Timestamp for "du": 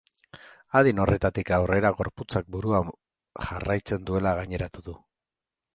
4.91-4.99